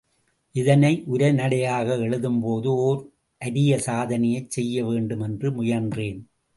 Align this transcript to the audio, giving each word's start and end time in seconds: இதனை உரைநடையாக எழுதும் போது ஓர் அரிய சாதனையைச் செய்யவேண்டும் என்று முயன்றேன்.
இதனை 0.55 1.03
உரைநடையாக 1.07 1.97
எழுதும் 1.97 2.41
போது 2.41 2.69
ஓர் 2.79 3.01
அரிய 3.41 3.79
சாதனையைச் 3.85 4.49
செய்யவேண்டும் 4.49 5.19
என்று 5.19 5.49
முயன்றேன். 5.51 6.21